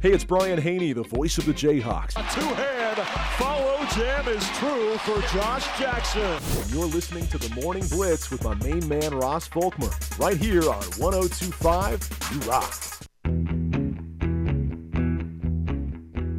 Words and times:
Hey, 0.00 0.12
it's 0.12 0.22
Brian 0.22 0.60
Hanni, 0.60 0.92
the 0.92 1.02
voice 1.02 1.38
of 1.38 1.46
the 1.46 1.52
Jayhawks. 1.52 2.12
A 2.12 2.22
two-hand 2.32 2.98
follow 3.36 3.84
jam 3.96 4.28
is 4.28 4.48
true 4.50 4.96
for 4.98 5.20
Josh 5.36 5.66
Jackson. 5.76 6.22
And 6.22 6.70
you're 6.70 6.86
listening 6.86 7.26
to 7.26 7.38
the 7.38 7.52
Morning 7.60 7.84
Blitz 7.88 8.30
with 8.30 8.44
my 8.44 8.54
main 8.54 8.86
man, 8.86 9.12
Ross 9.12 9.48
Volkmer, 9.48 9.90
right 10.16 10.36
here 10.36 10.62
on 10.70 10.84
1025 10.98 12.08
You 12.32 12.38
Rock. 12.48 12.72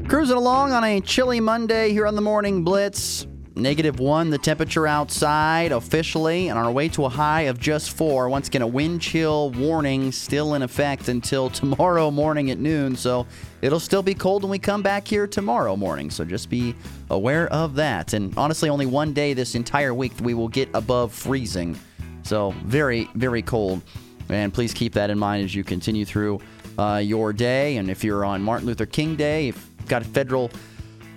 Cruising 0.07 0.37
along 0.37 0.71
on 0.71 0.85
a 0.85 1.01
chilly 1.01 1.41
Monday 1.41 1.91
here 1.91 2.07
on 2.07 2.15
the 2.15 2.21
Morning 2.21 2.63
Blitz. 2.63 3.27
Negative 3.59 3.99
one, 3.99 4.29
the 4.29 4.37
temperature 4.37 4.87
outside 4.87 5.73
officially, 5.73 6.47
and 6.47 6.57
on 6.57 6.65
our 6.65 6.71
way 6.71 6.87
to 6.89 7.03
a 7.05 7.09
high 7.09 7.41
of 7.41 7.59
just 7.59 7.91
four. 7.91 8.29
Once 8.29 8.47
again, 8.47 8.61
a 8.61 8.67
wind 8.67 9.01
chill 9.01 9.51
warning 9.51 10.13
still 10.13 10.53
in 10.53 10.61
effect 10.61 11.09
until 11.09 11.49
tomorrow 11.49 12.09
morning 12.09 12.51
at 12.51 12.57
noon. 12.57 12.95
So 12.95 13.27
it'll 13.61 13.81
still 13.81 14.01
be 14.01 14.13
cold 14.13 14.43
when 14.43 14.51
we 14.51 14.59
come 14.59 14.81
back 14.81 15.05
here 15.05 15.27
tomorrow 15.27 15.75
morning. 15.75 16.09
So 16.09 16.23
just 16.23 16.49
be 16.49 16.73
aware 17.09 17.51
of 17.51 17.75
that. 17.75 18.13
And 18.13 18.33
honestly, 18.37 18.69
only 18.69 18.85
one 18.85 19.11
day 19.11 19.33
this 19.33 19.55
entire 19.55 19.93
week 19.93 20.13
we 20.21 20.33
will 20.33 20.47
get 20.47 20.69
above 20.73 21.11
freezing. 21.11 21.77
So 22.23 22.51
very, 22.63 23.09
very 23.15 23.41
cold. 23.41 23.81
And 24.29 24.53
please 24.53 24.73
keep 24.73 24.93
that 24.93 25.09
in 25.09 25.19
mind 25.19 25.43
as 25.43 25.53
you 25.53 25.63
continue 25.65 26.05
through 26.05 26.39
uh, 26.77 27.01
your 27.03 27.33
day. 27.33 27.77
And 27.77 27.89
if 27.89 28.03
you're 28.05 28.23
on 28.23 28.41
Martin 28.41 28.67
Luther 28.67 28.85
King 28.85 29.17
Day, 29.17 29.49
if 29.49 29.69
you've 29.79 29.87
got 29.89 30.01
a 30.03 30.05
federal 30.05 30.49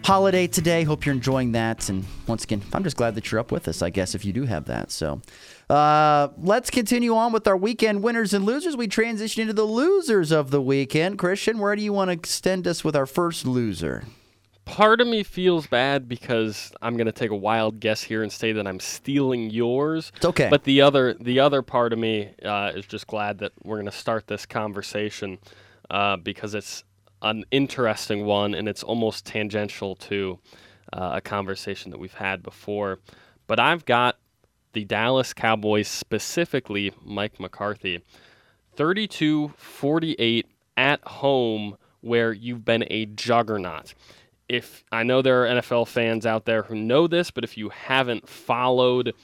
holiday 0.05 0.47
today. 0.47 0.85
Hope 0.85 1.07
you're 1.07 1.15
enjoying 1.15 1.53
that. 1.53 1.89
And 1.89 2.05
once 2.27 2.45
again, 2.45 2.63
I'm 2.73 2.85
just 2.85 2.97
glad 2.97 3.15
that 3.15 3.31
you're 3.31 3.41
up 3.41 3.53
with 3.53 3.69
us, 3.69 3.83
I 3.83 3.91
guess, 3.91 4.15
if 4.15 4.25
you 4.25 4.33
do 4.33 4.45
have 4.45 4.67
that. 4.67 4.91
So 4.91 5.21
uh, 5.71 6.29
let's 6.39 6.71
continue 6.71 7.15
on 7.15 7.33
with 7.33 7.47
our 7.47 7.57
weekend 7.57 8.03
winners 8.03 8.35
and 8.35 8.45
losers. 8.45 8.77
We 8.77 8.89
transition 8.89 9.43
into 9.43 9.55
the 9.55 9.65
losers 9.65 10.31
of 10.31 10.51
the 10.51 10.61
weekend. 10.61 11.19
Christian, 11.19 11.59
where 11.59 11.77
do 11.77 11.83
you 11.83 11.93
want 11.93 12.09
to 12.09 12.13
extend 12.13 12.67
us 12.67 12.85
with 12.85 12.97
our 12.97 13.07
first 13.07 13.47
loser? 13.47 14.05
Part 14.65 15.01
of 15.01 15.09
me 15.09 15.25
feels 15.25 15.67
bad 15.67 16.09
because 16.09 16.73
I'm 16.81 16.97
going 16.97 17.07
to 17.07 17.13
take 17.13 17.31
a 17.31 17.37
wild 17.37 17.81
guess 17.81 18.03
here 18.03 18.23
and 18.23 18.31
say 18.31 18.53
that 18.53 18.67
I'm 18.67 18.79
stealing 18.79 19.51
yours. 19.51 20.13
It's 20.17 20.25
okay. 20.25 20.49
But 20.49 20.63
the 20.63 20.83
other 20.83 21.15
the 21.15 21.41
other 21.41 21.63
part 21.63 21.93
of 21.93 21.99
me 21.99 22.31
uh, 22.45 22.71
is 22.75 22.87
just 22.87 23.09
glad 23.09 23.39
that 23.39 23.53
we're 23.65 23.77
going 23.77 23.91
to 23.91 23.97
start 23.97 24.29
this 24.29 24.47
conversation 24.47 25.39
uh, 25.91 26.17
because 26.17 26.55
it's 26.55 26.85
an 27.23 27.45
interesting 27.51 28.27
one, 28.27 28.55
and 28.55 28.69
it's 28.69 28.83
almost 28.83 29.25
tangential 29.25 29.95
to 29.97 30.39
uh, 30.93 31.13
a 31.15 31.21
conversation 31.21 31.91
that 31.91 31.99
we've 31.99 32.15
had 32.15 32.43
before. 32.43 32.99
But 33.47 33.61
I've 33.61 33.85
got 33.85 34.19
the 34.73 34.85
Dallas 34.85 35.33
Cowboys, 35.33 35.89
specifically 35.89 36.93
Mike 37.03 37.39
McCarthy, 37.39 38.03
32 38.77 39.53
48 39.57 40.47
at 40.77 41.01
home, 41.07 41.77
where 42.01 42.33
you've 42.33 42.65
been 42.65 42.85
a 42.91 43.07
juggernaut. 43.07 43.95
If 44.49 44.85
I 44.91 45.03
know 45.03 45.23
there 45.23 45.45
are 45.45 45.61
NFL 45.61 45.89
fans 45.89 46.27
out 46.27 46.45
there 46.45 46.63
who 46.65 46.75
know 46.75 47.07
this, 47.07 47.31
but 47.31 47.45
if 47.45 47.57
you 47.57 47.71
haven't 47.71 48.29
followed 48.29 49.15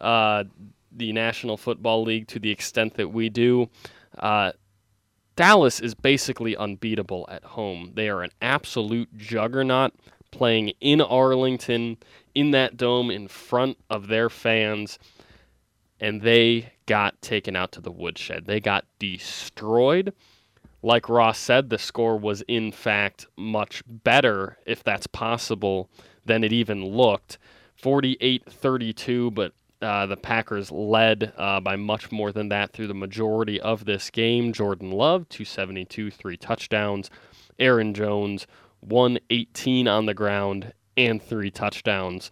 uh, 0.00 0.44
the 0.92 1.12
National 1.12 1.56
Football 1.56 2.04
League 2.04 2.28
to 2.28 2.38
the 2.38 2.50
extent 2.50 2.94
that 2.94 3.08
we 3.08 3.28
do, 3.28 3.68
uh, 4.18 4.52
Dallas 5.38 5.78
is 5.78 5.94
basically 5.94 6.56
unbeatable 6.56 7.24
at 7.30 7.44
home. 7.44 7.92
They 7.94 8.08
are 8.08 8.24
an 8.24 8.32
absolute 8.42 9.16
juggernaut 9.16 9.92
playing 10.32 10.72
in 10.80 11.00
Arlington, 11.00 11.96
in 12.34 12.50
that 12.50 12.76
dome, 12.76 13.08
in 13.08 13.28
front 13.28 13.78
of 13.88 14.08
their 14.08 14.28
fans, 14.28 14.98
and 16.00 16.22
they 16.22 16.72
got 16.86 17.22
taken 17.22 17.54
out 17.54 17.70
to 17.70 17.80
the 17.80 17.92
woodshed. 17.92 18.46
They 18.46 18.58
got 18.58 18.84
destroyed. 18.98 20.12
Like 20.82 21.08
Ross 21.08 21.38
said, 21.38 21.70
the 21.70 21.78
score 21.78 22.18
was 22.18 22.42
in 22.48 22.72
fact 22.72 23.28
much 23.36 23.84
better, 23.86 24.58
if 24.66 24.82
that's 24.82 25.06
possible, 25.06 25.88
than 26.24 26.42
it 26.42 26.52
even 26.52 26.84
looked. 26.84 27.38
48 27.76 28.44
32, 28.44 29.30
but 29.30 29.52
uh, 29.80 30.06
the 30.06 30.16
Packers 30.16 30.70
led 30.70 31.32
uh, 31.36 31.60
by 31.60 31.76
much 31.76 32.10
more 32.10 32.32
than 32.32 32.48
that 32.48 32.72
through 32.72 32.88
the 32.88 32.94
majority 32.94 33.60
of 33.60 33.84
this 33.84 34.10
game. 34.10 34.52
Jordan 34.52 34.90
Love, 34.90 35.28
272, 35.28 36.10
three 36.10 36.36
touchdowns. 36.36 37.10
Aaron 37.58 37.94
Jones, 37.94 38.46
118 38.80 39.86
on 39.88 40.06
the 40.06 40.14
ground 40.14 40.72
and 40.96 41.22
three 41.22 41.50
touchdowns. 41.50 42.30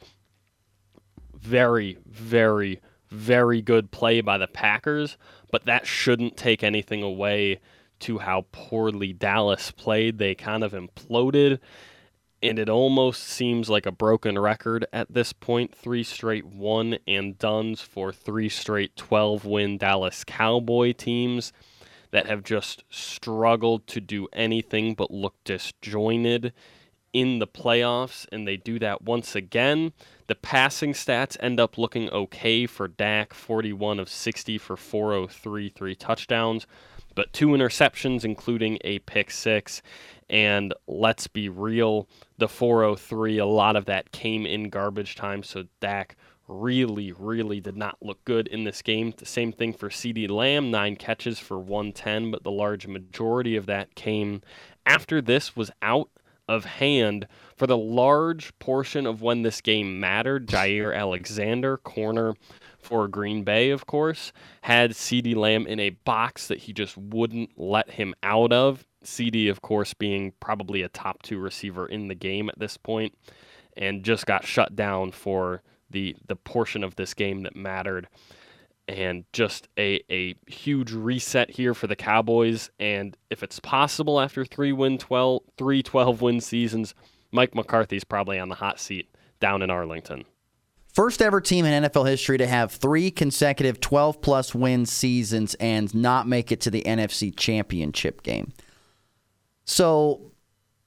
Very, 1.35 1.99
very, 2.07 2.81
very 3.11 3.63
good 3.63 3.91
play 3.91 4.21
by 4.21 4.39
the 4.39 4.49
Packers, 4.49 5.17
but 5.51 5.67
that 5.67 5.87
shouldn't 5.87 6.37
take 6.37 6.65
anything 6.65 7.03
away 7.03 7.61
to 8.01 8.19
how 8.19 8.47
poorly 8.53 9.13
Dallas 9.13 9.71
played. 9.71 10.19
They 10.19 10.35
kind 10.35 10.65
of 10.65 10.73
imploded 10.73 11.61
and 12.49 12.59
it 12.59 12.69
almost 12.69 13.25
seems 13.25 13.69
like 13.69 13.87
a 13.87 13.93
broken 13.93 14.39
record 14.39 14.87
at 14.93 15.13
this 15.13 15.33
point. 15.33 15.75
Three 15.75 16.03
straight 16.03 16.47
one 16.47 16.99
and 17.07 17.39
dones 17.39 17.81
for 17.81 18.13
three 18.13 18.49
straight 18.49 18.97
12 18.97 19.45
win 19.45 19.79
Dallas 19.79 20.25
Cowboy 20.25 20.93
teams 20.93 21.53
that 22.11 22.27
have 22.27 22.45
just 22.45 22.85
struggled 22.89 23.87
to 23.89 24.01
do 24.01 24.29
anything 24.33 24.95
but 24.95 25.11
look 25.11 25.35
disjointed 25.45 26.53
in 27.13 27.39
the 27.39 27.47
playoffs, 27.47 28.27
and 28.31 28.47
they 28.47 28.57
do 28.57 28.79
that 28.79 29.03
once 29.03 29.35
again. 29.35 29.93
The 30.27 30.35
passing 30.35 30.93
stats 30.93 31.37
end 31.41 31.59
up 31.59 31.79
looking 31.79 32.11
okay 32.11 32.67
for 32.67 32.89
Dak 32.89 33.33
41 33.33 33.99
of 33.99 34.09
60 34.09 34.59
for 34.59 34.77
403, 34.77 35.71
three 35.71 35.95
touchdowns, 35.95 36.67
but 37.17 37.33
two 37.33 37.49
interceptions, 37.49 38.25
including 38.25 38.79
a 38.83 39.01
pick 39.01 39.33
six. 39.33 39.83
And 40.31 40.73
let's 40.87 41.27
be 41.27 41.49
real, 41.49 42.09
the 42.39 42.47
403, 42.47 43.39
a 43.39 43.47
lot 43.47 43.75
of 43.75 43.87
that 43.87 44.13
came 44.13 44.47
in 44.47 44.69
garbage 44.69 45.17
time. 45.17 45.43
So 45.43 45.65
Dak 45.81 46.17
really, 46.47 47.13
really 47.13 47.61
did 47.61 47.77
not 47.77 47.97
look 48.01 48.25
good 48.25 48.47
in 48.49 48.65
this 48.65 48.83
game. 48.83 49.13
The 49.17 49.27
same 49.27 49.53
thing 49.53 49.73
for 49.73 49.89
CeeDee 49.89 50.31
Lamb, 50.31 50.71
nine 50.71 50.97
catches 50.97 51.39
for 51.39 51.59
110, 51.59 52.31
but 52.31 52.45
the 52.45 52.51
large 52.51 52.87
majority 52.87 53.57
of 53.57 53.67
that 53.67 53.95
came 53.95 54.43
after 54.85 55.21
this 55.21 55.57
was 55.57 55.71
out 55.83 56.11
of 56.49 56.65
hand 56.65 57.27
for 57.57 57.67
the 57.67 57.77
large 57.77 58.57
portion 58.59 59.07
of 59.07 59.23
when 59.23 59.43
this 59.43 59.61
game 59.61 59.99
mattered. 59.99 60.47
Jaire 60.57 60.97
Alexander, 60.97 61.77
corner 61.79 62.35
for 62.87 63.09
Green 63.09 63.43
Bay, 63.43 63.71
of 63.71 63.87
course, 63.87 64.33
had 64.63 64.93
CeeDee 64.93 65.35
Lamb 65.35 65.67
in 65.67 65.81
a 65.81 65.91
box 65.91 66.47
that 66.47 66.59
he 66.59 66.73
just 66.73 66.97
wouldn't 66.97 67.51
let 67.59 67.91
him 67.91 68.15
out 68.23 68.53
of. 68.53 68.87
CeeDee, 69.05 69.51
of 69.51 69.61
course, 69.61 69.93
being 69.93 70.33
probably 70.39 70.83
a 70.83 70.89
top 70.89 71.23
two 71.23 71.39
receiver 71.39 71.87
in 71.87 72.07
the 72.07 72.15
game 72.15 72.49
at 72.49 72.59
this 72.59 72.77
point, 72.77 73.13
and 73.77 74.05
just 74.05 74.25
got 74.25 74.47
shut 74.47 74.77
down 74.77 75.11
for 75.11 75.63
the 75.91 76.17
the 76.27 76.37
portion 76.37 76.85
of 76.85 76.95
this 76.95 77.13
game 77.13 77.43
that 77.43 77.57
mattered. 77.57 78.09
And 78.89 79.25
just 79.33 79.67
a, 79.77 80.01
a 80.09 80.37
huge 80.47 80.93
reset 80.93 81.51
here 81.51 81.75
for 81.75 81.89
the 81.89 81.97
Cowboys. 81.97 82.71
And 82.79 83.17
if 83.31 83.43
it's 83.43 83.59
possible 83.59 84.21
after 84.21 84.45
three 84.45 84.71
win 84.71 84.97
12, 84.97 85.43
three 85.59 85.83
12 85.83 86.23
win 86.23 86.41
seasons, 86.41 86.95
Mike 87.33 87.53
McCarthy's 87.53 88.05
probably 88.05 88.39
on 88.39 88.49
the 88.49 88.55
hot 88.55 88.79
seat 88.79 89.09
down 89.41 89.63
in 89.63 89.71
Arlington. 89.71 90.25
First 90.97 91.21
ever 91.21 91.43
team 91.43 91.67
in 91.67 91.83
NFL 91.83 92.09
history 92.09 92.39
to 92.39 92.47
have 92.47 92.73
three 92.73 93.11
consecutive 93.11 93.81
12 93.81 94.23
plus 94.23 94.55
win 94.55 94.87
seasons 94.87 95.53
and 95.61 95.95
not 95.95 96.27
make 96.27 96.51
it 96.51 96.63
to 96.63 96.71
the 96.71 96.83
NFC 96.85 97.37
Championship 97.37 98.23
game. 98.23 98.55
So, 99.67 100.33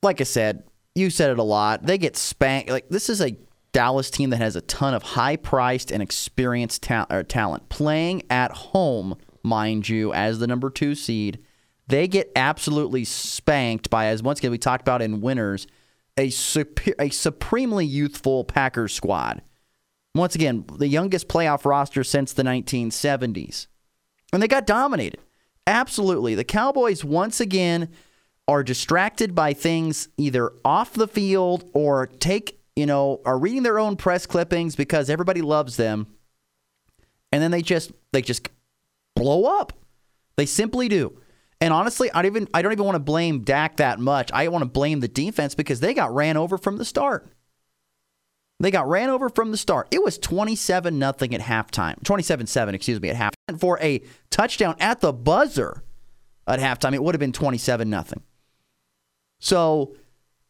like 0.01 0.19
I 0.19 0.23
said, 0.23 0.63
you 0.95 1.11
said 1.11 1.29
it 1.29 1.37
a 1.37 1.43
lot. 1.43 1.83
They 1.83 1.99
get 1.99 2.17
spanked. 2.17 2.71
Like 2.71 2.89
this 2.89 3.07
is 3.07 3.21
a 3.21 3.37
Dallas 3.71 4.09
team 4.09 4.31
that 4.31 4.37
has 4.37 4.55
a 4.55 4.61
ton 4.61 4.95
of 4.95 5.03
high-priced 5.03 5.91
and 5.91 6.01
experienced 6.01 6.81
ta- 6.81 7.05
talent 7.27 7.69
playing 7.69 8.23
at 8.31 8.51
home, 8.51 9.15
mind 9.43 9.87
you, 9.89 10.11
as 10.11 10.39
the 10.39 10.47
number 10.47 10.71
two 10.71 10.95
seed. 10.95 11.37
They 11.85 12.07
get 12.07 12.31
absolutely 12.35 13.05
spanked 13.05 13.91
by, 13.91 14.07
as 14.07 14.23
once 14.23 14.39
again 14.39 14.49
we 14.49 14.57
talked 14.57 14.81
about 14.81 15.03
in 15.03 15.21
winners, 15.21 15.67
a 16.17 16.31
super, 16.31 16.95
a 16.97 17.09
supremely 17.09 17.85
youthful 17.85 18.43
Packers 18.43 18.91
squad. 18.91 19.43
Once 20.15 20.35
again, 20.35 20.65
the 20.77 20.87
youngest 20.87 21.27
playoff 21.27 21.65
roster 21.65 22.03
since 22.03 22.33
the 22.33 22.43
1970s, 22.43 23.67
and 24.33 24.41
they 24.41 24.47
got 24.47 24.65
dominated. 24.65 25.19
Absolutely, 25.67 26.35
the 26.35 26.43
Cowboys 26.43 27.03
once 27.03 27.39
again 27.39 27.89
are 28.47 28.63
distracted 28.63 29.35
by 29.35 29.53
things 29.53 30.09
either 30.17 30.51
off 30.65 30.93
the 30.93 31.07
field 31.07 31.69
or 31.73 32.07
take, 32.07 32.59
you 32.75 32.87
know, 32.87 33.21
are 33.23 33.37
reading 33.37 33.61
their 33.61 33.77
own 33.77 33.95
press 33.95 34.25
clippings 34.25 34.75
because 34.75 35.07
everybody 35.07 35.41
loves 35.41 35.77
them. 35.77 36.07
And 37.31 37.43
then 37.43 37.51
they 37.51 37.61
just 37.61 37.91
they 38.11 38.23
just 38.23 38.49
blow 39.15 39.45
up. 39.45 39.73
They 40.35 40.47
simply 40.47 40.87
do. 40.87 41.15
And 41.61 41.71
honestly, 41.71 42.09
I 42.11 42.23
don't 42.23 42.31
even 42.31 42.47
I 42.53 42.63
don't 42.63 42.71
even 42.71 42.85
want 42.85 42.95
to 42.95 42.99
blame 42.99 43.41
Dak 43.41 43.77
that 43.77 43.99
much. 43.99 44.31
I 44.31 44.47
want 44.47 44.63
to 44.63 44.69
blame 44.69 45.01
the 45.01 45.07
defense 45.07 45.53
because 45.53 45.79
they 45.79 45.93
got 45.93 46.13
ran 46.15 46.35
over 46.35 46.57
from 46.57 46.77
the 46.77 46.85
start. 46.85 47.27
They 48.59 48.71
got 48.71 48.89
ran 48.89 49.09
over 49.09 49.29
from 49.29 49.51
the 49.51 49.57
start. 49.57 49.87
It 49.91 50.03
was 50.03 50.17
27 50.17 50.99
nothing 50.99 51.33
at 51.33 51.41
halftime. 51.41 52.01
27-7, 52.03 52.73
excuse 52.73 52.99
me, 53.01 53.09
at 53.09 53.15
halftime 53.15 53.59
for 53.59 53.79
a 53.79 54.01
touchdown 54.29 54.75
at 54.79 54.99
the 54.99 55.13
buzzer 55.13 55.83
at 56.45 56.59
halftime. 56.59 56.93
It 56.93 57.01
would 57.01 57.15
have 57.15 57.19
been 57.19 57.31
27 57.31 57.89
nothing. 57.89 58.21
So 59.39 59.95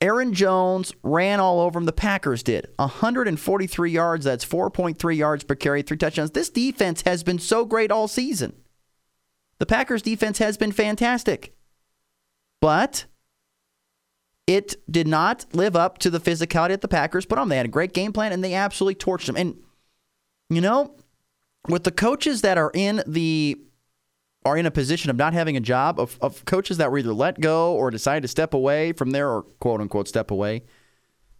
Aaron 0.01 0.33
Jones 0.33 0.93
ran 1.03 1.39
all 1.39 1.59
over 1.59 1.77
him. 1.77 1.85
The 1.85 1.91
Packers 1.91 2.41
did 2.41 2.67
143 2.77 3.91
yards. 3.91 4.25
That's 4.25 4.45
4.3 4.45 5.15
yards 5.15 5.43
per 5.43 5.55
carry, 5.55 5.83
three 5.83 5.97
touchdowns. 5.97 6.31
This 6.31 6.49
defense 6.49 7.03
has 7.03 7.23
been 7.23 7.37
so 7.37 7.65
great 7.65 7.91
all 7.91 8.07
season. 8.07 8.53
The 9.59 9.65
Packers 9.65 10.01
defense 10.01 10.39
has 10.39 10.57
been 10.57 10.71
fantastic. 10.71 11.53
But 12.61 13.05
it 14.49 14.75
did 14.91 15.07
not 15.07 15.45
live 15.53 15.75
up 15.75 15.99
to 15.99 16.09
the 16.09 16.19
physicality 16.19 16.69
that 16.69 16.81
the 16.81 16.87
Packers 16.87 17.23
put 17.23 17.37
on. 17.37 17.49
They 17.49 17.57
had 17.57 17.67
a 17.67 17.69
great 17.69 17.93
game 17.93 18.11
plan 18.11 18.31
and 18.31 18.43
they 18.43 18.55
absolutely 18.55 18.95
torched 18.95 19.27
them. 19.27 19.37
And 19.37 19.61
you 20.49 20.59
know, 20.59 20.95
with 21.67 21.83
the 21.83 21.91
coaches 21.91 22.41
that 22.41 22.57
are 22.57 22.71
in 22.73 23.03
the 23.05 23.61
are 24.43 24.57
in 24.57 24.65
a 24.65 24.71
position 24.71 25.11
of 25.11 25.17
not 25.17 25.33
having 25.33 25.55
a 25.55 25.59
job, 25.59 25.99
of, 25.99 26.17
of 26.19 26.43
coaches 26.45 26.77
that 26.77 26.91
were 26.91 26.97
either 26.97 27.13
let 27.13 27.39
go 27.39 27.75
or 27.75 27.91
decided 27.91 28.21
to 28.21 28.27
step 28.27 28.55
away 28.55 28.91
from 28.91 29.11
there 29.11 29.29
or 29.29 29.43
quote 29.43 29.81
unquote 29.81 30.07
step 30.07 30.31
away, 30.31 30.63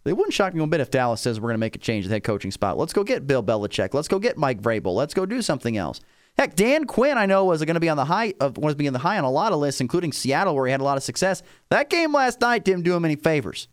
they 0.04 0.12
wouldn't 0.12 0.32
shock 0.32 0.54
me 0.54 0.60
one 0.60 0.70
bit 0.70 0.78
if 0.78 0.92
Dallas 0.92 1.20
says 1.20 1.40
we're 1.40 1.48
going 1.48 1.54
to 1.54 1.58
make 1.58 1.74
a 1.74 1.80
change 1.80 2.04
at 2.04 2.10
the 2.10 2.14
head 2.14 2.22
coaching 2.22 2.52
spot. 2.52 2.78
Let's 2.78 2.92
go 2.92 3.02
get 3.02 3.26
Bill 3.26 3.42
Belichick. 3.42 3.92
Let's 3.92 4.06
go 4.06 4.20
get 4.20 4.38
Mike 4.38 4.62
Vrabel. 4.62 4.94
Let's 4.94 5.14
go 5.14 5.26
do 5.26 5.42
something 5.42 5.76
else. 5.76 6.00
Heck, 6.40 6.56
Dan 6.56 6.86
Quinn, 6.86 7.18
I 7.18 7.26
know, 7.26 7.44
was 7.44 7.62
going 7.66 7.74
to 7.74 7.80
be 7.80 7.90
on 7.90 7.98
the 7.98 8.06
high 8.06 8.32
of 8.40 8.56
was 8.56 8.74
being 8.74 8.94
the 8.94 8.98
high 8.98 9.18
on 9.18 9.24
a 9.24 9.30
lot 9.30 9.52
of 9.52 9.58
lists, 9.58 9.82
including 9.82 10.10
Seattle, 10.10 10.54
where 10.54 10.64
he 10.64 10.72
had 10.72 10.80
a 10.80 10.84
lot 10.84 10.96
of 10.96 11.02
success. 11.02 11.42
That 11.68 11.90
game 11.90 12.14
last 12.14 12.40
night 12.40 12.64
didn't 12.64 12.84
do 12.84 12.96
him 12.96 13.04
any 13.04 13.16
favors. 13.16 13.68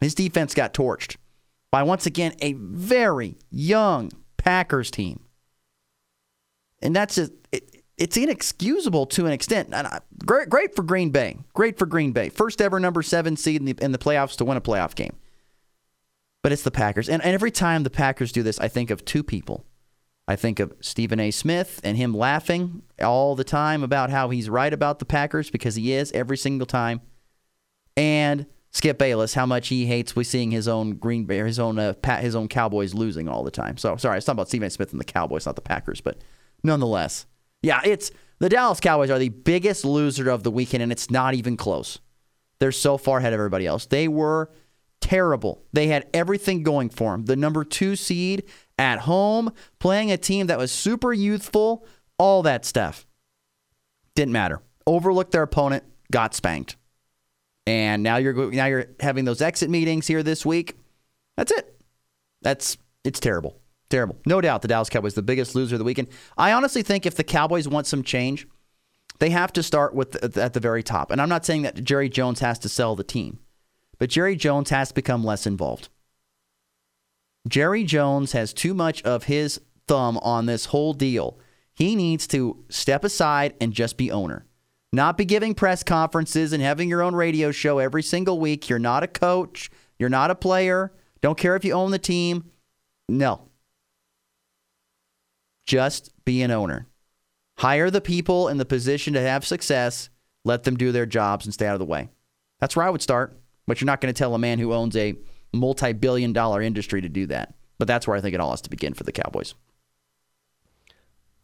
His 0.00 0.16
defense 0.16 0.52
got 0.52 0.74
torched 0.74 1.14
by 1.70 1.84
once 1.84 2.06
again 2.06 2.34
a 2.40 2.54
very 2.54 3.36
young 3.52 4.10
Packers 4.36 4.90
team, 4.90 5.20
and 6.82 6.96
that's 6.96 7.18
a, 7.18 7.30
it, 7.52 7.84
it's 7.96 8.16
inexcusable 8.16 9.06
to 9.06 9.26
an 9.26 9.30
extent. 9.30 9.72
I, 9.72 10.00
great, 10.26 10.48
great 10.48 10.74
for 10.74 10.82
Green 10.82 11.10
Bay. 11.10 11.36
Great 11.54 11.78
for 11.78 11.86
Green 11.86 12.10
Bay. 12.10 12.30
First 12.30 12.60
ever 12.60 12.80
number 12.80 13.00
seven 13.00 13.36
seed 13.36 13.60
in 13.60 13.66
the, 13.66 13.76
in 13.80 13.92
the 13.92 13.98
playoffs 13.98 14.34
to 14.38 14.44
win 14.44 14.56
a 14.56 14.60
playoff 14.60 14.96
game. 14.96 15.14
But 16.42 16.50
it's 16.50 16.62
the 16.62 16.72
Packers, 16.72 17.08
and, 17.08 17.22
and 17.22 17.32
every 17.32 17.52
time 17.52 17.84
the 17.84 17.90
Packers 17.90 18.32
do 18.32 18.42
this, 18.42 18.58
I 18.58 18.66
think 18.66 18.90
of 18.90 19.04
two 19.04 19.22
people. 19.22 19.64
I 20.28 20.36
think 20.36 20.60
of 20.60 20.74
Stephen 20.80 21.18
A. 21.20 21.30
Smith 21.30 21.80
and 21.82 21.96
him 21.96 22.12
laughing 22.12 22.82
all 23.02 23.34
the 23.34 23.44
time 23.44 23.82
about 23.82 24.10
how 24.10 24.28
he's 24.28 24.50
right 24.50 24.72
about 24.72 24.98
the 24.98 25.06
Packers 25.06 25.50
because 25.50 25.74
he 25.74 25.94
is 25.94 26.12
every 26.12 26.36
single 26.36 26.66
time. 26.66 27.00
And 27.96 28.44
Skip 28.70 28.98
Bayless, 28.98 29.32
how 29.32 29.46
much 29.46 29.68
he 29.68 29.86
hates 29.86 30.14
we 30.14 30.24
seeing 30.24 30.50
his 30.50 30.68
own 30.68 30.96
Green 30.96 31.24
Bay, 31.24 31.38
his 31.38 31.58
own 31.58 31.78
uh, 31.78 31.94
his 32.20 32.36
own 32.36 32.46
Cowboys 32.46 32.92
losing 32.92 33.26
all 33.26 33.42
the 33.42 33.50
time. 33.50 33.78
So 33.78 33.96
sorry, 33.96 34.12
I 34.12 34.16
was 34.18 34.26
talking 34.26 34.36
about 34.36 34.48
Stephen 34.48 34.66
A. 34.66 34.70
Smith 34.70 34.92
and 34.92 35.00
the 35.00 35.04
Cowboys, 35.04 35.46
not 35.46 35.56
the 35.56 35.62
Packers, 35.62 36.02
but 36.02 36.18
nonetheless, 36.62 37.24
yeah, 37.62 37.80
it's 37.82 38.10
the 38.38 38.50
Dallas 38.50 38.80
Cowboys 38.80 39.08
are 39.08 39.18
the 39.18 39.30
biggest 39.30 39.82
loser 39.86 40.28
of 40.28 40.42
the 40.42 40.50
weekend, 40.50 40.82
and 40.82 40.92
it's 40.92 41.10
not 41.10 41.32
even 41.32 41.56
close. 41.56 42.00
They're 42.60 42.70
so 42.70 42.98
far 42.98 43.18
ahead 43.18 43.32
of 43.32 43.38
everybody 43.38 43.66
else. 43.66 43.86
They 43.86 44.08
were 44.08 44.50
terrible. 45.00 45.64
They 45.72 45.86
had 45.86 46.06
everything 46.12 46.62
going 46.62 46.90
for 46.90 47.12
them. 47.12 47.24
The 47.24 47.36
number 47.36 47.64
two 47.64 47.96
seed 47.96 48.44
at 48.78 49.00
home, 49.00 49.52
playing 49.78 50.12
a 50.12 50.16
team 50.16 50.46
that 50.46 50.58
was 50.58 50.70
super 50.70 51.12
youthful, 51.12 51.84
all 52.18 52.42
that 52.42 52.64
stuff. 52.64 53.06
Didn't 54.14 54.32
matter. 54.32 54.60
Overlooked 54.86 55.32
their 55.32 55.42
opponent, 55.42 55.84
got 56.10 56.34
spanked. 56.34 56.76
And 57.66 58.02
now 58.02 58.16
you're 58.16 58.50
now 58.50 58.66
you're 58.66 58.86
having 59.00 59.26
those 59.26 59.42
exit 59.42 59.68
meetings 59.68 60.06
here 60.06 60.22
this 60.22 60.46
week. 60.46 60.78
That's 61.36 61.52
it. 61.52 61.78
That's 62.40 62.78
it's 63.04 63.20
terrible. 63.20 63.60
Terrible. 63.90 64.16
No 64.26 64.40
doubt 64.40 64.62
the 64.62 64.68
Dallas 64.68 64.88
Cowboys 64.88 65.14
the 65.14 65.22
biggest 65.22 65.54
loser 65.54 65.74
of 65.74 65.78
the 65.78 65.84
weekend. 65.84 66.08
I 66.36 66.52
honestly 66.52 66.82
think 66.82 67.04
if 67.04 67.14
the 67.14 67.24
Cowboys 67.24 67.68
want 67.68 67.86
some 67.86 68.02
change, 68.02 68.46
they 69.18 69.30
have 69.30 69.52
to 69.54 69.62
start 69.62 69.94
with 69.94 70.12
the, 70.12 70.42
at 70.42 70.52
the 70.52 70.60
very 70.60 70.82
top. 70.82 71.10
And 71.10 71.20
I'm 71.20 71.28
not 71.28 71.44
saying 71.44 71.62
that 71.62 71.82
Jerry 71.84 72.08
Jones 72.08 72.40
has 72.40 72.58
to 72.60 72.68
sell 72.68 72.96
the 72.96 73.04
team, 73.04 73.38
but 73.98 74.10
Jerry 74.10 74.36
Jones 74.36 74.70
has 74.70 74.88
to 74.88 74.94
become 74.94 75.24
less 75.24 75.46
involved. 75.46 75.88
Jerry 77.48 77.82
Jones 77.82 78.32
has 78.32 78.52
too 78.52 78.74
much 78.74 79.02
of 79.02 79.24
his 79.24 79.60
thumb 79.86 80.18
on 80.18 80.46
this 80.46 80.66
whole 80.66 80.92
deal. 80.92 81.38
He 81.74 81.96
needs 81.96 82.26
to 82.28 82.64
step 82.68 83.04
aside 83.04 83.54
and 83.60 83.72
just 83.72 83.96
be 83.96 84.10
owner. 84.10 84.44
Not 84.92 85.16
be 85.16 85.24
giving 85.24 85.54
press 85.54 85.82
conferences 85.82 86.52
and 86.52 86.62
having 86.62 86.88
your 86.88 87.02
own 87.02 87.14
radio 87.14 87.50
show 87.50 87.78
every 87.78 88.02
single 88.02 88.38
week. 88.38 88.68
You're 88.68 88.78
not 88.78 89.02
a 89.02 89.08
coach. 89.08 89.70
You're 89.98 90.08
not 90.08 90.30
a 90.30 90.34
player. 90.34 90.92
Don't 91.20 91.38
care 91.38 91.56
if 91.56 91.64
you 91.64 91.72
own 91.72 91.90
the 91.90 91.98
team. 91.98 92.50
No. 93.08 93.48
Just 95.66 96.12
be 96.24 96.42
an 96.42 96.50
owner. 96.50 96.86
Hire 97.58 97.90
the 97.90 98.00
people 98.00 98.48
in 98.48 98.56
the 98.56 98.64
position 98.64 99.14
to 99.14 99.20
have 99.20 99.46
success. 99.46 100.10
Let 100.44 100.64
them 100.64 100.76
do 100.76 100.92
their 100.92 101.06
jobs 101.06 101.44
and 101.44 101.52
stay 101.52 101.66
out 101.66 101.74
of 101.74 101.80
the 101.80 101.84
way. 101.84 102.08
That's 102.60 102.76
where 102.76 102.86
I 102.86 102.90
would 102.90 103.02
start. 103.02 103.38
But 103.66 103.80
you're 103.80 103.86
not 103.86 104.00
going 104.00 104.12
to 104.12 104.18
tell 104.18 104.34
a 104.34 104.38
man 104.38 104.58
who 104.58 104.72
owns 104.72 104.96
a 104.96 105.16
multi 105.52 105.92
billion 105.92 106.32
dollar 106.32 106.62
industry 106.62 107.00
to 107.00 107.08
do 107.08 107.26
that. 107.26 107.54
But 107.78 107.86
that's 107.86 108.06
where 108.06 108.16
I 108.16 108.20
think 108.20 108.34
it 108.34 108.40
all 108.40 108.50
has 108.50 108.60
to 108.62 108.70
begin 108.70 108.94
for 108.94 109.04
the 109.04 109.12
Cowboys. 109.12 109.54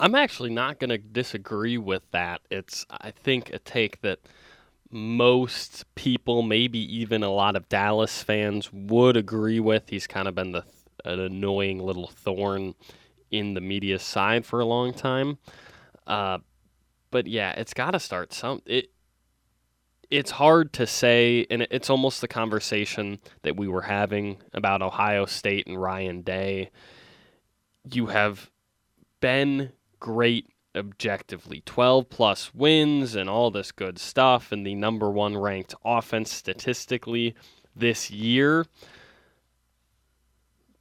I'm 0.00 0.14
actually 0.14 0.50
not 0.50 0.80
going 0.80 0.90
to 0.90 0.98
disagree 0.98 1.78
with 1.78 2.02
that. 2.10 2.40
It's, 2.50 2.84
I 2.90 3.12
think, 3.12 3.50
a 3.50 3.60
take 3.60 4.00
that 4.02 4.18
most 4.90 5.84
people, 5.94 6.42
maybe 6.42 6.78
even 6.96 7.22
a 7.22 7.30
lot 7.30 7.54
of 7.54 7.68
Dallas 7.68 8.22
fans, 8.22 8.72
would 8.72 9.16
agree 9.16 9.60
with. 9.60 9.88
He's 9.88 10.08
kind 10.08 10.26
of 10.26 10.34
been 10.34 10.52
the, 10.52 10.64
an 11.04 11.20
annoying 11.20 11.78
little 11.78 12.08
thorn 12.08 12.74
in 13.30 13.54
the 13.54 13.60
media 13.60 13.98
side 13.98 14.44
for 14.44 14.60
a 14.60 14.64
long 14.64 14.92
time. 14.92 15.38
Uh, 16.06 16.38
but 17.10 17.26
yeah, 17.28 17.52
it's 17.52 17.74
got 17.74 17.92
to 17.92 18.00
start 18.00 18.32
some. 18.32 18.62
It 18.66 18.90
it's 20.10 20.32
hard 20.32 20.72
to 20.74 20.86
say, 20.86 21.46
and 21.50 21.66
it's 21.70 21.90
almost 21.90 22.20
the 22.20 22.28
conversation 22.28 23.18
that 23.42 23.56
we 23.56 23.68
were 23.68 23.82
having 23.82 24.38
about 24.52 24.82
Ohio 24.82 25.26
State 25.26 25.66
and 25.66 25.80
Ryan 25.80 26.22
Day. 26.22 26.70
You 27.90 28.06
have 28.06 28.50
been 29.20 29.72
great 30.00 30.48
objectively 30.76 31.62
12 31.64 32.10
plus 32.10 32.52
wins 32.54 33.14
and 33.14 33.30
all 33.30 33.50
this 33.50 33.72
good 33.72 33.98
stuff, 33.98 34.52
and 34.52 34.66
the 34.66 34.74
number 34.74 35.10
one 35.10 35.36
ranked 35.36 35.74
offense 35.84 36.32
statistically 36.32 37.34
this 37.74 38.10
year. 38.10 38.66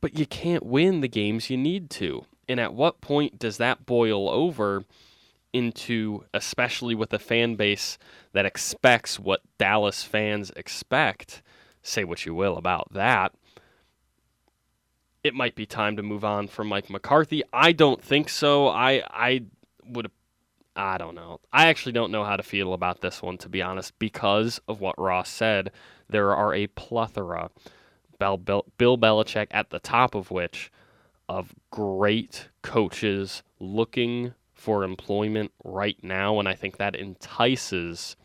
But 0.01 0.17
you 0.17 0.25
can't 0.25 0.65
win 0.65 1.01
the 1.01 1.07
games 1.07 1.49
you 1.49 1.57
need 1.57 1.89
to. 1.91 2.25
And 2.47 2.59
at 2.59 2.73
what 2.73 3.01
point 3.01 3.39
does 3.39 3.57
that 3.57 3.85
boil 3.85 4.29
over 4.29 4.83
into, 5.53 6.25
especially 6.33 6.95
with 6.95 7.13
a 7.13 7.19
fan 7.19 7.55
base 7.55 7.97
that 8.33 8.45
expects 8.45 9.19
what 9.19 9.41
Dallas 9.57 10.03
fans 10.03 10.51
expect? 10.55 11.41
Say 11.81 12.03
what 12.03 12.25
you 12.25 12.33
will 12.33 12.57
about 12.57 12.91
that. 12.93 13.33
It 15.23 15.33
might 15.33 15.55
be 15.55 15.65
time 15.65 15.95
to 15.95 16.03
move 16.03 16.25
on 16.25 16.47
from 16.47 16.67
Mike 16.67 16.89
McCarthy. 16.89 17.43
I 17.53 17.71
don't 17.71 18.01
think 18.01 18.27
so. 18.27 18.67
I 18.67 19.03
I 19.09 19.43
would 19.85 20.11
I 20.75 20.97
don't 20.97 21.15
know. 21.15 21.39
I 21.51 21.67
actually 21.67 21.91
don't 21.91 22.11
know 22.11 22.23
how 22.23 22.35
to 22.35 22.43
feel 22.43 22.73
about 22.73 23.01
this 23.01 23.21
one, 23.21 23.37
to 23.39 23.49
be 23.49 23.61
honest, 23.61 23.97
because 23.99 24.59
of 24.67 24.81
what 24.81 24.99
Ross 24.99 25.29
said. 25.29 25.71
There 26.09 26.35
are 26.35 26.53
a 26.53 26.67
plethora, 26.67 27.51
Bill, 28.19 28.37
Bill, 28.37 28.65
Bill 28.77 28.97
Belichick 28.97 29.47
at 29.51 29.69
the 29.69 29.79
top 29.79 30.15
of 30.15 30.31
which, 30.31 30.71
of 31.29 31.53
great 31.69 32.49
coaches 32.61 33.43
looking 33.59 34.33
for 34.63 34.85
employment 34.85 35.51
right 35.65 35.97
now, 36.01 36.39
and 36.39 36.47
I 36.47 36.55
think 36.55 36.77
that 36.77 36.95
entices 36.95 38.15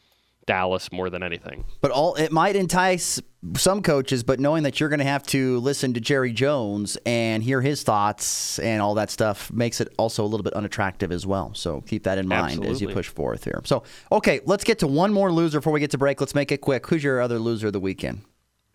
Dallas 0.46 0.92
more 0.92 1.10
than 1.10 1.24
anything. 1.24 1.64
But 1.80 1.90
all 1.90 2.14
it 2.14 2.30
might 2.30 2.54
entice 2.54 3.20
some 3.56 3.82
coaches, 3.82 4.22
but 4.22 4.38
knowing 4.38 4.62
that 4.62 4.78
you're 4.78 4.88
going 4.88 5.00
to 5.00 5.04
have 5.04 5.26
to 5.26 5.58
listen 5.58 5.94
to 5.94 6.00
Jerry 6.00 6.32
Jones 6.32 6.96
and 7.04 7.42
hear 7.42 7.60
his 7.60 7.82
thoughts 7.82 8.60
and 8.60 8.80
all 8.80 8.94
that 8.94 9.10
stuff 9.10 9.52
makes 9.52 9.80
it 9.80 9.92
also 9.98 10.24
a 10.24 10.28
little 10.28 10.44
bit 10.44 10.52
unattractive 10.52 11.10
as 11.10 11.26
well. 11.26 11.52
So 11.54 11.80
keep 11.80 12.04
that 12.04 12.18
in 12.18 12.28
mind 12.28 12.52
Absolutely. 12.52 12.70
as 12.70 12.80
you 12.82 12.88
push 12.90 13.08
forth 13.08 13.42
here. 13.42 13.60
So 13.64 13.82
okay, 14.12 14.40
let's 14.44 14.62
get 14.62 14.78
to 14.78 14.86
one 14.86 15.12
more 15.12 15.32
loser 15.32 15.58
before 15.58 15.72
we 15.72 15.80
get 15.80 15.90
to 15.90 15.98
break. 15.98 16.20
Let's 16.20 16.36
make 16.36 16.52
it 16.52 16.60
quick. 16.60 16.86
Who's 16.86 17.02
your 17.02 17.20
other 17.20 17.40
loser 17.40 17.66
of 17.66 17.72
the 17.72 17.80
weekend? 17.80 18.20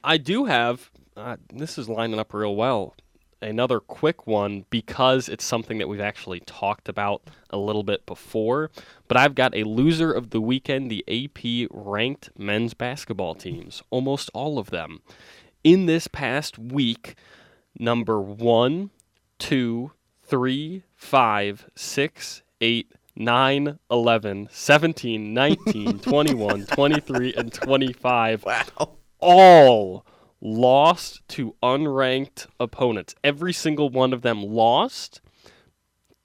I 0.03 0.17
do 0.17 0.46
have. 0.46 0.91
Uh, 1.15 1.38
this 1.53 1.77
is 1.77 1.88
lining 1.88 2.20
up 2.20 2.34
real 2.34 2.55
well 2.55 2.93
another 3.43 3.79
quick 3.79 4.25
one 4.25 4.65
because 4.69 5.29
it's 5.29 5.45
something 5.45 5.77
that 5.77 5.88
we've 5.88 6.00
actually 6.00 6.39
talked 6.41 6.89
about 6.89 7.21
a 7.50 7.57
little 7.57 7.83
bit 7.83 8.05
before. 8.05 8.71
But 9.07 9.17
I've 9.17 9.35
got 9.35 9.55
a 9.55 9.63
loser 9.63 10.12
of 10.12 10.31
the 10.31 10.41
weekend, 10.41 10.89
the 10.89 11.03
AP 11.07 11.69
ranked 11.71 12.29
men's 12.38 12.73
basketball 12.73 13.35
teams, 13.35 13.83
almost 13.89 14.29
all 14.33 14.57
of 14.57 14.69
them. 14.69 15.01
In 15.63 15.85
this 15.85 16.07
past 16.07 16.57
week, 16.57 17.15
number 17.77 18.19
one, 18.19 18.89
two, 19.39 19.91
three, 20.21 20.83
five, 20.95 21.69
six, 21.75 22.41
eight, 22.62 22.91
9, 23.15 23.77
11, 23.91 24.47
17, 24.51 25.33
19, 25.33 26.00
21, 26.01 26.65
23, 26.65 27.33
and 27.35 27.53
25. 27.53 28.43
Wow. 28.43 28.97
All 29.19 30.05
lost 30.43 31.25
to 31.29 31.55
unranked 31.63 32.47
opponents. 32.59 33.15
Every 33.23 33.53
single 33.53 33.89
one 33.89 34.12
of 34.12 34.21
them 34.21 34.43
lost 34.43 35.21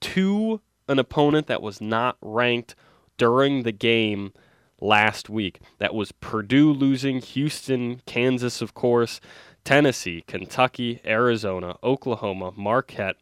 to 0.00 0.60
an 0.88 0.98
opponent 0.98 1.46
that 1.46 1.62
was 1.62 1.80
not 1.80 2.16
ranked 2.20 2.75
during 3.16 3.62
the 3.62 3.72
game 3.72 4.32
last 4.80 5.30
week. 5.30 5.60
That 5.78 5.94
was 5.94 6.12
Purdue 6.12 6.72
losing, 6.72 7.20
Houston, 7.20 8.02
Kansas, 8.06 8.60
of 8.60 8.75
course, 8.75 9.20
Tennessee, 9.64 10.25
Kentucky, 10.26 11.00
Arizona, 11.04 11.76
Oklahoma, 11.84 12.52
Marquette, 12.56 13.16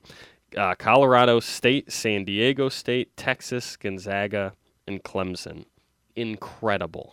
uh, 0.56 0.74
Colorado 0.78 1.40
State, 1.40 1.92
San 1.92 2.24
Diego 2.24 2.68
State, 2.68 3.16
Texas, 3.16 3.76
Gonzaga, 3.76 4.54
and 4.86 5.02
Clemson. 5.02 5.66
Incredible. 6.14 7.12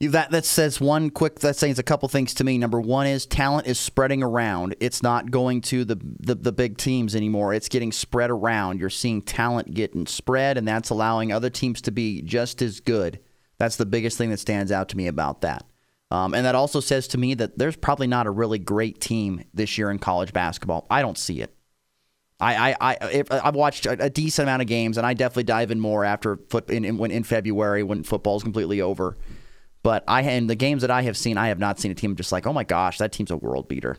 That 0.00 0.30
that 0.30 0.44
says 0.44 0.80
one 0.80 1.10
quick. 1.10 1.40
That 1.40 1.56
says 1.56 1.80
a 1.80 1.82
couple 1.82 2.08
things 2.08 2.32
to 2.34 2.44
me. 2.44 2.56
Number 2.56 2.80
one 2.80 3.08
is 3.08 3.26
talent 3.26 3.66
is 3.66 3.80
spreading 3.80 4.22
around. 4.22 4.76
It's 4.78 5.02
not 5.02 5.32
going 5.32 5.60
to 5.62 5.84
the, 5.84 5.98
the 6.20 6.36
the 6.36 6.52
big 6.52 6.78
teams 6.78 7.16
anymore. 7.16 7.52
It's 7.52 7.68
getting 7.68 7.90
spread 7.90 8.30
around. 8.30 8.78
You're 8.78 8.90
seeing 8.90 9.22
talent 9.22 9.74
getting 9.74 10.06
spread, 10.06 10.56
and 10.56 10.68
that's 10.68 10.90
allowing 10.90 11.32
other 11.32 11.50
teams 11.50 11.80
to 11.82 11.90
be 11.90 12.22
just 12.22 12.62
as 12.62 12.78
good. 12.78 13.18
That's 13.58 13.74
the 13.74 13.86
biggest 13.86 14.16
thing 14.16 14.30
that 14.30 14.38
stands 14.38 14.70
out 14.70 14.88
to 14.90 14.96
me 14.96 15.08
about 15.08 15.40
that. 15.40 15.64
Um, 16.12 16.32
and 16.32 16.46
that 16.46 16.54
also 16.54 16.78
says 16.78 17.08
to 17.08 17.18
me 17.18 17.34
that 17.34 17.58
there's 17.58 17.76
probably 17.76 18.06
not 18.06 18.26
a 18.26 18.30
really 18.30 18.58
great 18.60 19.00
team 19.00 19.44
this 19.52 19.76
year 19.76 19.90
in 19.90 19.98
college 19.98 20.32
basketball. 20.32 20.86
I 20.88 21.02
don't 21.02 21.18
see 21.18 21.42
it. 21.42 21.52
I, 22.40 22.76
I, 22.80 22.96
I 23.02 23.24
I've 23.30 23.56
watched 23.56 23.84
a, 23.84 24.04
a, 24.04 24.08
decent 24.08 24.44
amount 24.44 24.62
of 24.62 24.68
games, 24.68 24.96
and 24.96 25.04
I 25.04 25.12
definitely 25.14 25.42
dive 25.42 25.72
in 25.72 25.80
more 25.80 26.04
after 26.04 26.36
foot 26.50 26.70
in, 26.70 26.84
in, 26.84 27.10
in 27.10 27.24
February 27.24 27.82
when 27.82 28.04
football's 28.04 28.44
completely 28.44 28.80
over. 28.80 29.16
But 29.82 30.04
I 30.08 30.22
in 30.22 30.46
the 30.46 30.54
games 30.54 30.82
that 30.82 30.90
I 30.90 31.02
have 31.02 31.16
seen, 31.16 31.38
I 31.38 31.48
have 31.48 31.58
not 31.58 31.78
seen 31.78 31.90
a 31.90 31.94
team 31.94 32.16
just 32.16 32.32
like, 32.32 32.46
oh 32.46 32.52
my 32.52 32.64
gosh, 32.64 32.98
that 32.98 33.12
team's 33.12 33.30
a 33.30 33.36
world 33.36 33.68
beater. 33.68 33.96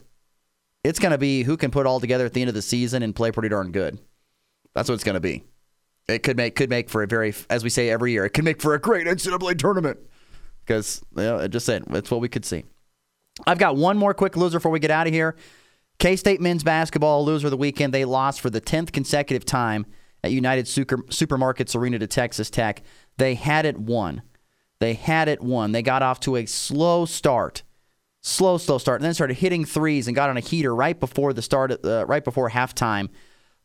It's 0.83 0.99
going 0.99 1.11
to 1.11 1.17
be 1.17 1.43
who 1.43 1.57
can 1.57 1.71
put 1.71 1.85
all 1.85 1.99
together 1.99 2.25
at 2.25 2.33
the 2.33 2.41
end 2.41 2.49
of 2.49 2.55
the 2.55 2.61
season 2.61 3.03
and 3.03 3.15
play 3.15 3.31
pretty 3.31 3.49
darn 3.49 3.71
good. 3.71 3.99
That's 4.75 4.89
what 4.89 4.95
it's 4.95 5.03
going 5.03 5.15
to 5.15 5.19
be. 5.19 5.43
It 6.07 6.23
could 6.23 6.37
make 6.37 6.55
could 6.55 6.69
make 6.69 6.89
for 6.89 7.03
a 7.03 7.07
very, 7.07 7.33
as 7.49 7.63
we 7.63 7.69
say 7.69 7.89
every 7.89 8.11
year, 8.11 8.25
it 8.25 8.31
could 8.31 8.45
make 8.45 8.61
for 8.61 8.73
a 8.73 8.79
great 8.79 9.07
NCAA 9.07 9.57
tournament 9.57 9.99
because 10.65 11.03
you 11.15 11.23
know, 11.23 11.47
just 11.47 11.65
said 11.65 11.83
that's 11.87 12.11
what 12.11 12.21
we 12.21 12.29
could 12.29 12.45
see. 12.45 12.63
I've 13.45 13.59
got 13.59 13.75
one 13.75 13.97
more 13.97 14.13
quick 14.13 14.35
loser 14.35 14.59
before 14.59 14.71
we 14.71 14.79
get 14.79 14.91
out 14.91 15.07
of 15.07 15.13
here. 15.13 15.35
K 15.99 16.15
State 16.15 16.41
men's 16.41 16.63
basketball 16.63 17.25
loser 17.25 17.47
of 17.47 17.51
the 17.51 17.57
weekend. 17.57 17.93
They 17.93 18.05
lost 18.05 18.41
for 18.41 18.49
the 18.49 18.61
tenth 18.61 18.91
consecutive 18.91 19.45
time 19.45 19.85
at 20.23 20.31
United 20.31 20.67
Super, 20.67 20.97
Supermarkets 20.97 21.75
Arena 21.75 21.99
to 21.99 22.07
Texas 22.07 22.49
Tech. 22.49 22.81
They 23.17 23.35
had 23.35 23.65
it 23.65 23.77
won. 23.77 24.21
They 24.79 24.93
had 24.93 25.27
it 25.27 25.41
won. 25.41 25.71
They 25.71 25.81
got 25.81 26.01
off 26.01 26.19
to 26.21 26.37
a 26.37 26.45
slow 26.45 27.05
start, 27.05 27.63
slow, 28.21 28.57
slow 28.57 28.77
start, 28.77 29.01
and 29.01 29.05
then 29.05 29.13
started 29.13 29.35
hitting 29.35 29.65
threes 29.65 30.07
and 30.07 30.15
got 30.15 30.29
on 30.29 30.37
a 30.37 30.41
heater 30.41 30.73
right 30.73 30.99
before 30.99 31.33
the 31.33 31.41
start, 31.41 31.85
uh, 31.85 32.05
right 32.05 32.23
before 32.23 32.49
halftime, 32.49 33.09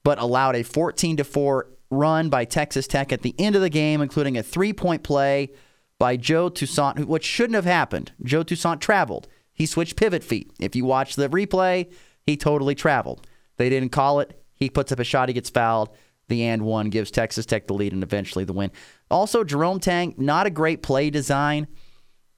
but 0.02 0.18
allowed 0.18 0.56
a 0.56 0.64
14 0.64 1.18
to 1.18 1.24
four 1.24 1.68
run 1.90 2.28
by 2.28 2.44
Texas 2.44 2.86
Tech 2.86 3.12
at 3.12 3.22
the 3.22 3.34
end 3.38 3.54
of 3.56 3.62
the 3.62 3.70
game, 3.70 4.00
including 4.00 4.36
a 4.36 4.42
three 4.42 4.72
point 4.72 5.02
play 5.02 5.50
by 5.98 6.16
Joe 6.16 6.48
Toussaint, 6.48 7.06
which 7.06 7.24
shouldn't 7.24 7.54
have 7.54 7.64
happened. 7.64 8.12
Joe 8.22 8.42
Toussaint 8.42 8.80
traveled. 8.80 9.28
He 9.52 9.66
switched 9.66 9.96
pivot 9.96 10.24
feet. 10.24 10.52
If 10.58 10.74
you 10.74 10.84
watch 10.84 11.14
the 11.14 11.28
replay, 11.28 11.92
he 12.26 12.36
totally 12.36 12.74
traveled. 12.74 13.26
They 13.56 13.70
didn't 13.70 13.90
call 13.90 14.18
it. 14.18 14.42
He 14.54 14.68
puts 14.68 14.90
up 14.90 14.98
a 14.98 15.04
shot. 15.04 15.28
He 15.28 15.34
gets 15.34 15.50
fouled. 15.50 15.90
The 16.28 16.44
and 16.44 16.62
one 16.62 16.90
gives 16.90 17.10
Texas 17.10 17.46
Tech 17.46 17.66
the 17.66 17.74
lead 17.74 17.92
and 17.92 18.02
eventually 18.02 18.44
the 18.44 18.52
win. 18.52 18.70
Also, 19.10 19.44
Jerome 19.44 19.80
Tang, 19.80 20.14
not 20.16 20.46
a 20.46 20.50
great 20.50 20.82
play 20.82 21.10
design 21.10 21.66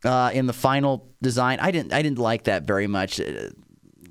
uh, 0.04 0.30
in 0.32 0.46
the 0.46 0.52
final 0.52 1.12
design. 1.22 1.58
I 1.60 1.70
didn't 1.70 1.92
I 1.92 2.02
didn't 2.02 2.18
like 2.18 2.44
that 2.44 2.64
very 2.64 2.86
much. 2.86 3.20
It 3.20 3.54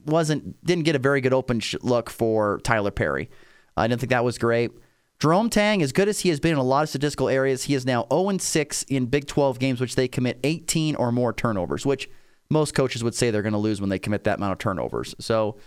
wasn't 0.06 0.64
didn't 0.66 0.86
get 0.86 0.96
a 0.96 1.00
very 1.00 1.22
good 1.22 1.34
open 1.34 1.62
look 1.82 2.10
for 2.10 2.60
Tylor 2.64 2.92
Perry. 2.92 3.30
I 3.76 3.88
didn't 3.88 4.00
think 4.02 4.12
that 4.12 4.24
was 4.24 4.38
great. 4.38 4.72
Jerome 5.20 5.50
Tang, 5.50 5.82
as 5.82 5.92
good 5.92 6.10
as 6.10 6.20
he 6.20 6.30
has 6.30 6.40
been 6.40 6.52
in 6.52 6.58
a 6.58 6.64
lot 6.64 6.84
of 6.84 6.90
statistical 6.90 7.30
areas, 7.30 7.64
he 7.64 7.74
is 7.74 7.86
now 7.86 8.06
0 8.12 8.38
6 8.38 8.84
in 8.84 9.06
Big 9.06 9.28
12 9.28 9.60
games, 9.60 9.80
which 9.80 9.96
they 9.96 10.08
commit 10.08 10.40
18 10.44 10.96
or 10.96 11.12
more 11.12 11.32
turnovers, 11.32 11.86
which 11.86 12.10
most 12.50 12.74
coaches 12.76 13.04
would 13.04 13.16
say 13.16 13.32
they're 13.32 13.42
going 13.42 13.54
to 13.54 13.60
lose 13.60 13.80
when 13.80 13.90
they 13.90 14.00
commit 14.00 14.26
that 14.26 14.38
amount 14.38 14.52
of 14.52 14.58
turnovers. 14.58 15.16
So, 15.20 15.58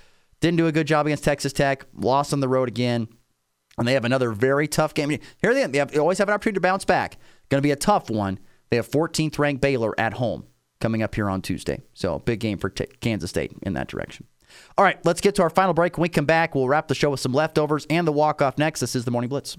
didn't 0.40 0.58
do 0.58 0.66
a 0.66 0.72
good 0.72 0.86
job 0.86 1.06
against 1.06 1.24
Texas 1.24 1.52
Tech, 1.52 1.86
lost 1.94 2.32
on 2.32 2.40
the 2.40 2.48
road 2.48 2.68
again. 2.68 3.08
And 3.78 3.86
they 3.86 3.92
have 3.94 4.04
another 4.04 4.32
very 4.32 4.66
tough 4.66 4.94
game. 4.94 5.10
Here 5.10 5.54
they, 5.54 5.66
they, 5.66 5.78
have, 5.78 5.90
they 5.92 5.98
always 5.98 6.18
have 6.18 6.28
an 6.28 6.34
opportunity 6.34 6.56
to 6.56 6.60
bounce 6.60 6.84
back. 6.84 7.16
Going 7.48 7.58
to 7.58 7.66
be 7.66 7.70
a 7.70 7.76
tough 7.76 8.10
one. 8.10 8.38
They 8.70 8.76
have 8.76 8.88
14th 8.88 9.38
ranked 9.38 9.62
Baylor 9.62 9.98
at 9.98 10.14
home 10.14 10.44
coming 10.80 11.02
up 11.02 11.14
here 11.14 11.28
on 11.28 11.42
Tuesday. 11.42 11.80
So 11.94 12.18
big 12.18 12.40
game 12.40 12.58
for 12.58 12.70
t- 12.70 12.86
Kansas 13.00 13.30
State 13.30 13.52
in 13.62 13.72
that 13.74 13.88
direction. 13.88 14.26
All 14.76 14.84
right, 14.84 14.98
let's 15.04 15.20
get 15.20 15.34
to 15.36 15.42
our 15.42 15.50
final 15.50 15.74
break. 15.74 15.96
When 15.96 16.02
we 16.02 16.08
come 16.08 16.24
back, 16.24 16.54
we'll 16.54 16.68
wrap 16.68 16.88
the 16.88 16.94
show 16.94 17.10
with 17.10 17.20
some 17.20 17.32
leftovers 17.32 17.86
and 17.90 18.06
the 18.06 18.12
walk 18.12 18.42
off 18.42 18.58
next. 18.58 18.80
This 18.80 18.96
is 18.96 19.04
the 19.04 19.10
Morning 19.10 19.28
Blitz. 19.28 19.56